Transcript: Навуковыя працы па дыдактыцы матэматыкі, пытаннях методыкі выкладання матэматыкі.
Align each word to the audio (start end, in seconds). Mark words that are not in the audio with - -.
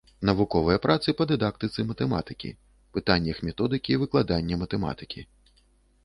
Навуковыя 0.27 0.77
працы 0.85 1.09
па 1.17 1.25
дыдактыцы 1.31 1.83
матэматыкі, 1.89 2.49
пытаннях 2.95 3.37
методыкі 3.49 3.99
выкладання 4.05 4.55
матэматыкі. 4.63 5.21